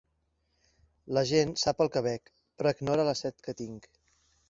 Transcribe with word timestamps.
La 1.17 1.23
gent 1.33 1.53
sap 1.65 1.85
el 1.87 1.93
que 1.97 2.03
bec, 2.09 2.35
però 2.57 2.75
ignora 2.79 3.09
la 3.13 3.19
set 3.25 3.49
que 3.49 3.61
tenc. 3.65 3.91